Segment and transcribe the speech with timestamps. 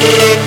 [0.00, 0.39] Thank you.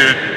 [0.00, 0.29] dude.